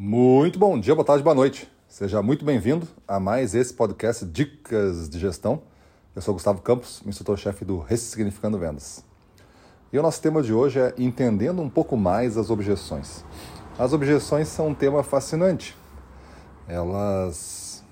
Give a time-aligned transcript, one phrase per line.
[0.00, 1.68] Muito bom dia, boa tarde, boa noite.
[1.88, 5.62] Seja muito bem-vindo a mais esse podcast Dicas de Gestão.
[6.14, 9.04] Eu sou Gustavo Campos, instrutor-chefe do Ressignificando Vendas.
[9.92, 13.24] E o nosso tema de hoje é entendendo um pouco mais as objeções.
[13.76, 15.76] As objeções são um tema fascinante.
[16.68, 17.82] Elas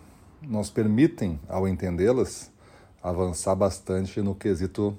[0.41, 2.53] nos permitem, ao entendê-las,
[3.03, 4.97] avançar bastante no quesito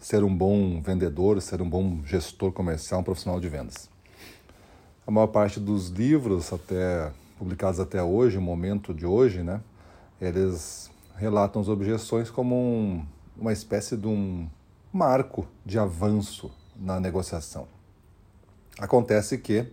[0.00, 3.88] ser um bom vendedor, ser um bom gestor comercial, um profissional de vendas
[5.06, 9.62] a maior parte dos livros até publicados até hoje, o momento de hoje, né,
[10.20, 13.02] eles relatam as objeções como um,
[13.34, 14.46] uma espécie de um
[14.92, 17.66] marco de avanço na negociação.
[18.78, 19.66] Acontece que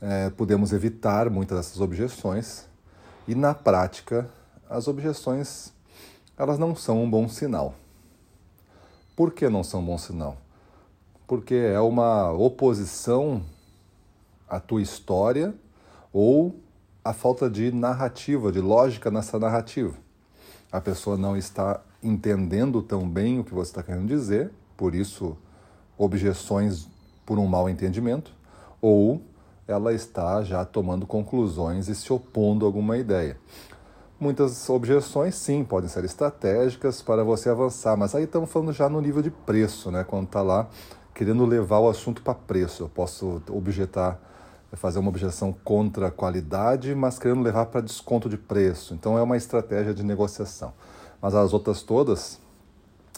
[0.00, 2.66] é, podemos evitar muitas dessas objeções
[3.26, 4.30] e na prática
[4.70, 5.72] as objeções
[6.36, 7.74] elas não são um bom sinal.
[9.16, 10.36] Por que não são um bom sinal?
[11.26, 13.42] Porque é uma oposição
[14.54, 15.52] a tua história
[16.12, 16.54] ou
[17.04, 19.94] a falta de narrativa, de lógica nessa narrativa.
[20.70, 25.36] A pessoa não está entendendo tão bem o que você está querendo dizer, por isso
[25.98, 26.88] objeções
[27.26, 28.32] por um mau entendimento,
[28.80, 29.20] ou
[29.66, 33.36] ela está já tomando conclusões e se opondo a alguma ideia.
[34.20, 39.00] Muitas objeções, sim, podem ser estratégicas para você avançar, mas aí estamos falando já no
[39.00, 40.04] nível de preço, né?
[40.04, 40.68] Quando está lá
[41.12, 42.84] querendo levar o assunto para preço.
[42.84, 44.20] Eu posso objetar
[44.74, 48.92] é fazer uma objeção contra a qualidade, mas querendo levar para desconto de preço.
[48.92, 50.72] Então é uma estratégia de negociação.
[51.22, 52.40] Mas as outras todas,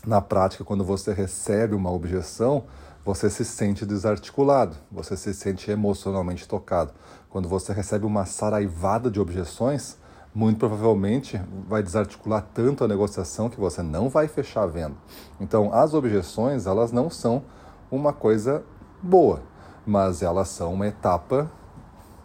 [0.07, 2.65] na prática, quando você recebe uma objeção,
[3.03, 6.93] você se sente desarticulado, você se sente emocionalmente tocado.
[7.31, 9.97] Quando você recebe uma saraivada de objeções,
[10.35, 14.97] muito provavelmente vai desarticular tanto a negociação que você não vai fechar a venda.
[15.41, 17.45] Então, as objeções, elas não são
[17.91, 18.63] uma coisa
[19.03, 19.56] boa
[19.87, 21.49] mas elas são uma etapa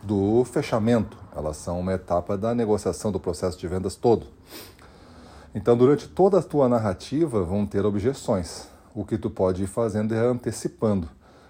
[0.01, 4.25] do fechamento, elas são uma etapa da negociação do processo de vendas todo.
[5.53, 8.67] Então, durante toda a tua narrativa vão ter objeções.
[8.95, 11.07] O que tu pode ir fazendo é antecipando,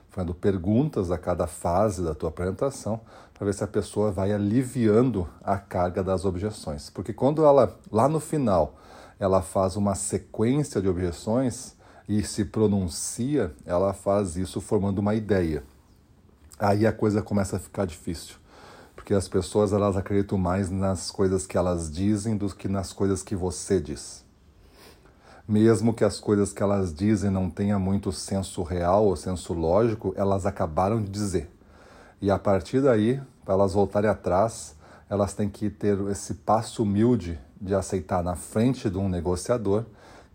[0.10, 3.00] fazendo perguntas a cada fase da tua apresentação,
[3.34, 6.90] para ver se a pessoa vai aliviando a carga das objeções.
[6.90, 8.76] Porque quando ela, lá no final,
[9.18, 11.76] ela faz uma sequência de objeções
[12.10, 15.64] e se pronuncia, ela faz isso formando uma ideia
[16.62, 18.36] aí a coisa começa a ficar difícil.
[18.96, 23.24] Porque as pessoas elas acreditam mais nas coisas que elas dizem do que nas coisas
[23.24, 24.24] que você diz.
[25.48, 30.14] Mesmo que as coisas que elas dizem não tenham muito senso real ou senso lógico,
[30.16, 31.50] elas acabaram de dizer.
[32.22, 34.76] E a partir daí, para elas voltarem atrás,
[35.10, 39.84] elas têm que ter esse passo humilde de aceitar na frente de um negociador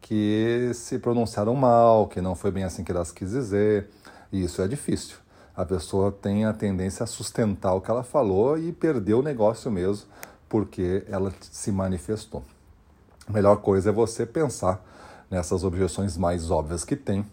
[0.00, 3.88] que se pronunciaram mal, que não foi bem assim que elas quis dizer.
[4.32, 5.16] E isso é difícil
[5.56, 9.71] a pessoa tem a tendência a sustentar o que ela falou e perder o negócio
[9.71, 10.06] mesmo
[10.49, 12.43] porque ela se manifestou.
[13.27, 14.84] A melhor coisa é você pensar
[15.31, 17.27] nessas objeções mais óbvias que tem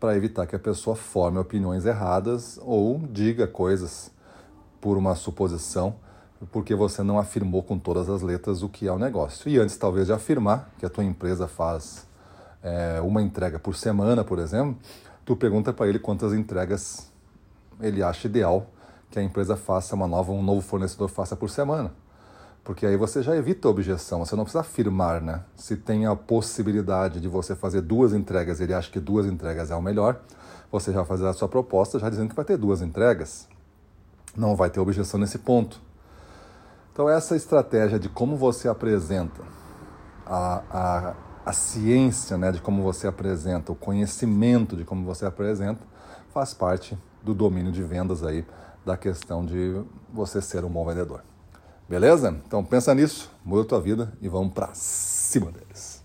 [0.00, 4.10] para evitar que a pessoa forme opiniões erradas ou diga coisas
[4.80, 5.96] por uma suposição,
[6.52, 9.48] porque você não afirmou com todas as letras o que é o negócio.
[9.50, 12.06] E antes, talvez, de afirmar que a tua empresa faz
[12.62, 14.76] é, uma entrega por semana, por exemplo,
[15.24, 17.10] tu pergunta para ele quantas entregas
[17.80, 18.66] ele acha ideal
[19.10, 21.92] que a empresa faça uma nova, um novo fornecedor faça por semana.
[22.62, 25.42] Porque aí você já evita a objeção, você não precisa afirmar, né?
[25.56, 29.74] Se tem a possibilidade de você fazer duas entregas, ele acha que duas entregas é
[29.74, 30.20] o melhor,
[30.70, 33.48] você já fazer a sua proposta já dizendo que vai ter duas entregas.
[34.36, 35.80] Não vai ter objeção nesse ponto.
[36.92, 39.42] Então essa estratégia de como você apresenta
[40.26, 41.14] a, a,
[41.46, 45.80] a ciência, né, de como você apresenta, o conhecimento de como você apresenta,
[46.34, 48.44] faz parte do domínio de vendas aí,
[48.84, 51.22] da questão de você ser um bom vendedor.
[51.88, 52.36] Beleza?
[52.46, 55.97] Então pensa nisso, muda a tua vida e vamos para cima deles.